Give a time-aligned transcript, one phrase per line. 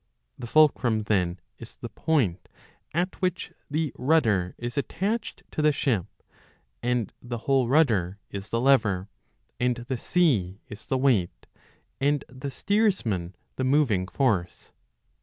[0.39, 2.49] The fulcrum then is the point
[2.91, 6.07] at which the rudder is attached to the ship,
[6.81, 9.09] and the whole rudder is the lever,
[9.59, 11.45] and the sea is the weight,
[11.99, 14.73] and the steersman the moving force.